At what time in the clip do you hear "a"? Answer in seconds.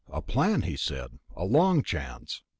0.09-0.19, 1.37-1.45